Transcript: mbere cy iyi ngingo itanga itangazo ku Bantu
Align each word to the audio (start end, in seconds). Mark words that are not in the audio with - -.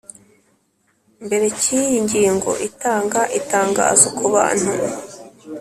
mbere 1.25 1.45
cy 1.61 1.69
iyi 1.81 1.97
ngingo 2.05 2.51
itanga 2.67 3.21
itangazo 3.39 4.07
ku 4.17 4.25
Bantu 4.33 4.71